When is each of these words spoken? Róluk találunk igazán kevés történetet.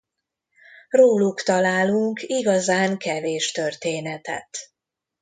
Róluk 0.89 1.41
találunk 1.41 2.21
igazán 2.21 2.97
kevés 2.97 3.51
történetet. 3.51 4.57